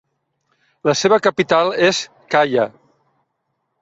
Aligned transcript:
La 0.89 0.95
seva 1.01 1.19
capital 1.27 1.69
és 1.89 1.99
Kaya. 2.35 2.67